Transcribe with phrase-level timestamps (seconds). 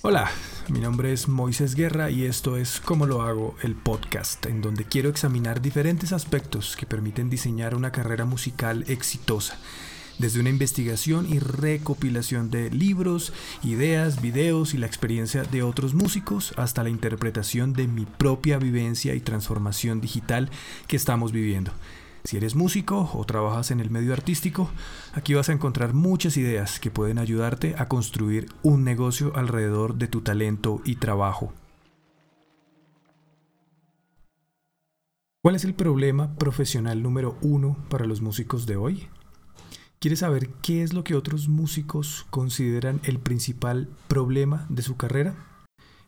[0.00, 0.30] Hola,
[0.68, 4.84] mi nombre es Moisés Guerra y esto es Cómo lo hago, el podcast, en donde
[4.84, 9.58] quiero examinar diferentes aspectos que permiten diseñar una carrera musical exitosa,
[10.18, 13.32] desde una investigación y recopilación de libros,
[13.64, 19.16] ideas, videos y la experiencia de otros músicos, hasta la interpretación de mi propia vivencia
[19.16, 20.48] y transformación digital
[20.86, 21.72] que estamos viviendo.
[22.28, 24.68] Si eres músico o trabajas en el medio artístico,
[25.14, 30.08] aquí vas a encontrar muchas ideas que pueden ayudarte a construir un negocio alrededor de
[30.08, 31.54] tu talento y trabajo.
[35.40, 39.08] ¿Cuál es el problema profesional número uno para los músicos de hoy?
[39.98, 45.34] ¿Quieres saber qué es lo que otros músicos consideran el principal problema de su carrera?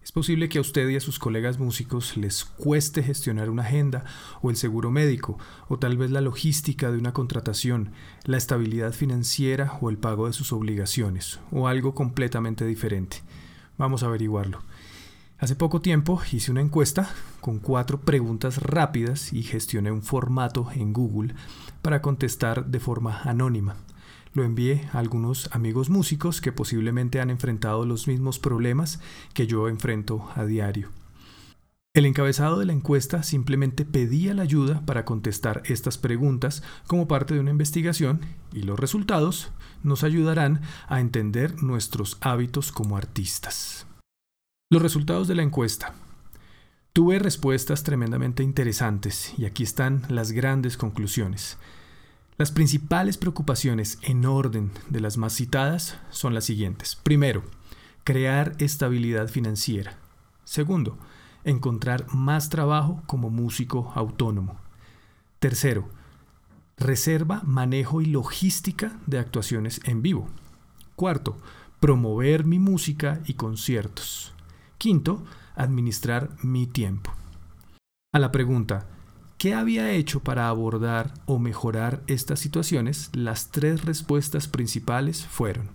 [0.02, 4.04] Es posible que a usted y a sus colegas músicos les cueste gestionar una agenda
[4.40, 7.92] o el seguro médico, o tal vez la logística de una contratación,
[8.24, 13.18] la estabilidad financiera o el pago de sus obligaciones, o algo completamente diferente.
[13.76, 14.62] Vamos a averiguarlo.
[15.38, 17.10] Hace poco tiempo hice una encuesta
[17.40, 21.34] con cuatro preguntas rápidas y gestioné un formato en Google
[21.82, 23.76] para contestar de forma anónima
[24.32, 29.00] lo envié a algunos amigos músicos que posiblemente han enfrentado los mismos problemas
[29.34, 30.90] que yo enfrento a diario.
[31.92, 37.34] El encabezado de la encuesta simplemente pedía la ayuda para contestar estas preguntas como parte
[37.34, 38.20] de una investigación
[38.52, 39.50] y los resultados
[39.82, 43.86] nos ayudarán a entender nuestros hábitos como artistas.
[44.70, 45.94] Los resultados de la encuesta.
[46.92, 51.58] Tuve respuestas tremendamente interesantes y aquí están las grandes conclusiones.
[52.40, 56.96] Las principales preocupaciones en orden de las más citadas son las siguientes.
[56.96, 57.42] Primero,
[58.02, 59.98] crear estabilidad financiera.
[60.44, 60.96] Segundo,
[61.44, 64.58] encontrar más trabajo como músico autónomo.
[65.38, 65.90] Tercero,
[66.78, 70.26] reserva, manejo y logística de actuaciones en vivo.
[70.96, 71.36] Cuarto,
[71.78, 74.32] promover mi música y conciertos.
[74.78, 77.12] Quinto, administrar mi tiempo.
[78.14, 78.86] A la pregunta,
[79.40, 83.08] ¿Qué había hecho para abordar o mejorar estas situaciones?
[83.14, 85.70] Las tres respuestas principales fueron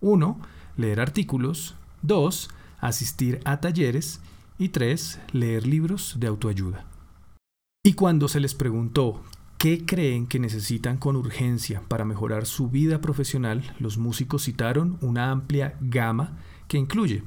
[0.00, 0.40] 1.
[0.78, 2.48] Leer artículos 2.
[2.80, 4.22] Asistir a talleres
[4.56, 5.20] y 3.
[5.32, 6.86] Leer libros de autoayuda.
[7.84, 9.22] Y cuando se les preguntó
[9.58, 15.30] qué creen que necesitan con urgencia para mejorar su vida profesional, los músicos citaron una
[15.30, 16.38] amplia gama
[16.68, 17.22] que incluye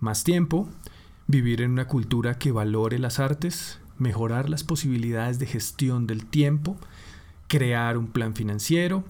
[0.00, 0.68] más tiempo,
[1.28, 6.76] vivir en una cultura que valore las artes, mejorar las posibilidades de gestión del tiempo,
[7.48, 9.04] crear un plan financiero,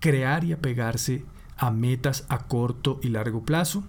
[0.00, 1.24] crear y apegarse
[1.56, 3.84] a metas a corto y largo plazo,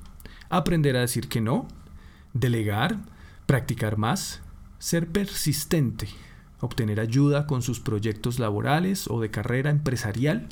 [0.50, 1.68] aprender a decir que no,
[2.34, 2.98] delegar,
[3.46, 4.42] practicar más,
[4.80, 6.08] ser persistente,
[6.60, 10.48] obtener ayuda con sus proyectos laborales o de carrera empresarial,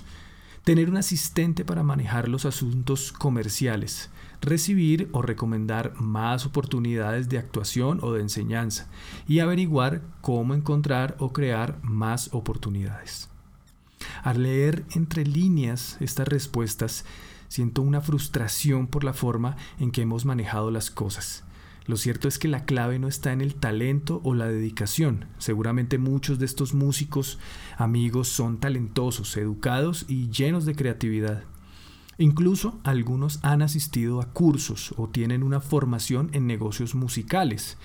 [0.68, 4.10] tener un asistente para manejar los asuntos comerciales,
[4.42, 8.90] recibir o recomendar más oportunidades de actuación o de enseñanza
[9.30, 13.30] y averiguar cómo encontrar o crear más oportunidades.
[14.24, 17.06] Al leer entre líneas estas respuestas,
[17.48, 21.46] siento una frustración por la forma en que hemos manejado las cosas.
[21.88, 25.26] Lo cierto es que la clave no está en el talento o la dedicación.
[25.38, 27.40] Seguramente muchos de estos músicos
[27.78, 31.44] amigos son talentosos, educados y llenos de creatividad.
[32.18, 37.78] Incluso algunos han asistido a cursos o tienen una formación en negocios musicales,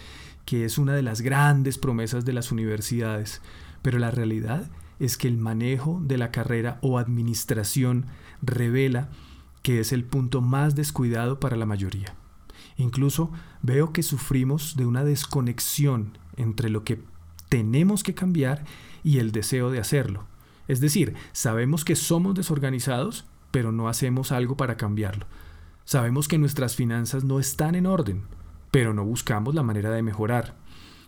[0.46, 3.40] que es una de las grandes promesas de las universidades,
[3.82, 4.68] pero la realidad
[4.98, 8.06] es que el manejo de la carrera o administración
[8.40, 9.10] revela
[9.62, 12.16] que es el punto más descuidado para la mayoría.
[12.76, 13.30] Incluso
[13.62, 17.02] veo que sufrimos de una desconexión entre lo que
[17.48, 18.64] tenemos que cambiar
[19.04, 20.24] y el deseo de hacerlo.
[20.68, 25.26] Es decir, sabemos que somos desorganizados, pero no hacemos algo para cambiarlo.
[25.84, 28.22] Sabemos que nuestras finanzas no están en orden,
[28.70, 30.56] pero no buscamos la manera de mejorar.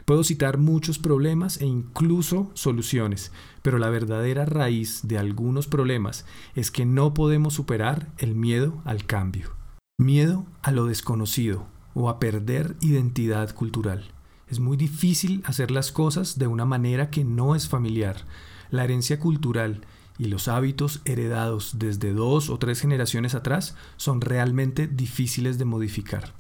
[0.05, 3.33] Puedo citar muchos problemas e incluso soluciones,
[3.63, 9.07] pero la verdadera raíz de algunos problemas es que no podemos superar el miedo al
[9.07, 9.64] cambio.
[9.97, 14.11] Miedo a lo desconocido o a perder identidad cultural.
[14.49, 18.25] Es muy difícil hacer las cosas de una manera que no es familiar.
[18.71, 19.87] La herencia cultural
[20.19, 26.35] y los hábitos heredados desde dos o tres generaciones atrás son realmente difíciles de modificar.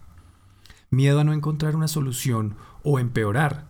[0.91, 3.69] Miedo a no encontrar una solución o empeorar,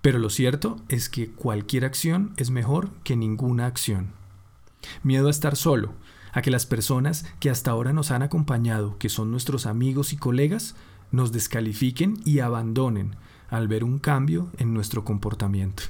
[0.00, 4.12] pero lo cierto es que cualquier acción es mejor que ninguna acción.
[5.02, 5.92] Miedo a estar solo,
[6.36, 10.18] a que las personas que hasta ahora nos han acompañado, que son nuestros amigos y
[10.18, 10.76] colegas,
[11.10, 13.16] nos descalifiquen y abandonen
[13.48, 15.84] al ver un cambio en nuestro comportamiento.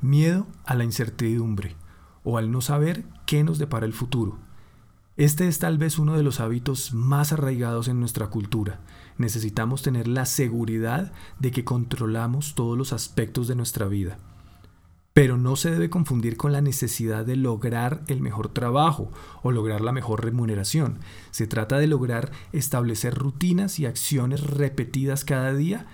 [0.00, 1.76] Miedo a la incertidumbre,
[2.24, 4.38] o al no saber qué nos depara el futuro.
[5.18, 8.80] Este es tal vez uno de los hábitos más arraigados en nuestra cultura.
[9.18, 14.16] Necesitamos tener la seguridad de que controlamos todos los aspectos de nuestra vida.
[15.12, 19.10] Pero no se debe confundir con la necesidad de lograr el mejor trabajo
[19.42, 20.98] o lograr la mejor remuneración.
[21.30, 25.86] Se trata de lograr establecer rutinas y acciones repetidas cada día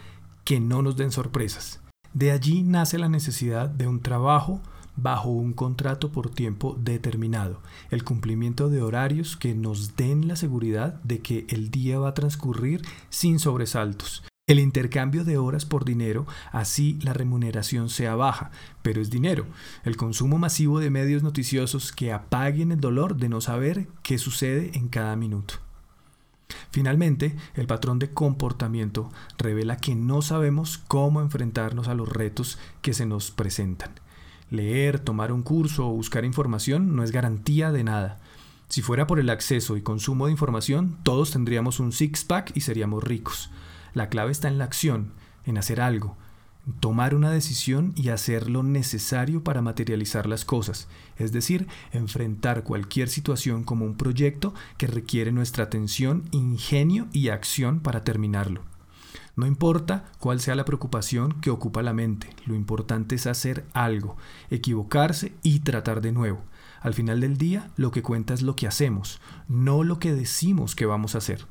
[0.45, 1.81] que no nos den sorpresas.
[2.13, 4.61] De allí nace la necesidad de un trabajo
[4.97, 7.61] bajo un contrato por tiempo determinado,
[7.91, 12.15] el cumplimiento de horarios que nos den la seguridad de que el día va a
[12.15, 14.25] transcurrir sin sobresaltos.
[14.49, 19.45] El intercambio de horas por dinero, así la remuneración sea baja, pero es dinero.
[19.83, 24.71] El consumo masivo de medios noticiosos que apaguen el dolor de no saber qué sucede
[24.75, 25.55] en cada minuto.
[26.71, 32.95] Finalmente, el patrón de comportamiento revela que no sabemos cómo enfrentarnos a los retos que
[32.95, 33.91] se nos presentan.
[34.51, 38.21] Leer, tomar un curso o buscar información no es garantía de nada.
[38.69, 43.03] Si fuera por el acceso y consumo de información, todos tendríamos un six-pack y seríamos
[43.03, 43.51] ricos.
[43.97, 45.15] La clave está en la acción,
[45.47, 46.19] en hacer algo,
[46.81, 53.09] tomar una decisión y hacer lo necesario para materializar las cosas, es decir, enfrentar cualquier
[53.09, 58.61] situación como un proyecto que requiere nuestra atención, ingenio y acción para terminarlo.
[59.35, 64.19] No importa cuál sea la preocupación que ocupa la mente, lo importante es hacer algo,
[64.51, 66.45] equivocarse y tratar de nuevo.
[66.83, 70.75] Al final del día, lo que cuenta es lo que hacemos, no lo que decimos
[70.77, 71.47] que vamos a hacer.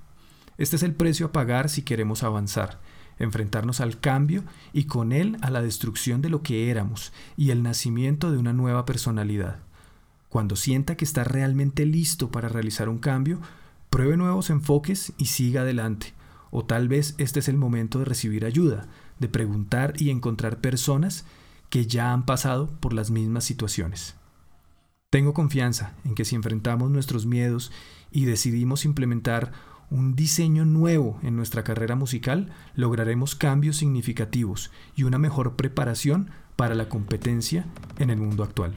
[0.57, 2.80] Este es el precio a pagar si queremos avanzar
[3.19, 4.44] enfrentarnos al cambio
[4.74, 8.54] y con él a la destrucción de lo que éramos y el nacimiento de una
[8.54, 9.60] nueva personalidad.
[10.30, 13.40] Cuando sienta que está realmente listo para realizar un cambio,
[13.90, 16.13] pruebe nuevos enfoques y siga adelante.
[16.52, 18.88] O tal vez este es el momento de recibir ayuda,
[19.19, 21.25] de preguntar y encontrar personas
[21.69, 24.16] que ya han pasado por las mismas situaciones.
[25.10, 27.72] Tengo confianza en que si enfrentamos nuestros miedos
[28.12, 29.54] y decidimos implementar
[29.90, 36.76] un diseño nuevo en nuestra carrera musical, lograremos cambios significativos y una mejor preparación para
[36.76, 37.66] la competencia
[38.00, 38.74] en el mundo actual.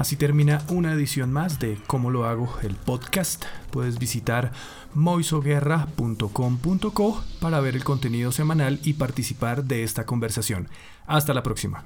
[0.00, 3.44] Así termina una edición más de Cómo lo hago el podcast.
[3.70, 4.50] Puedes visitar
[4.94, 10.68] moisoguerra.com.co para ver el contenido semanal y participar de esta conversación.
[11.06, 11.84] Hasta la próxima.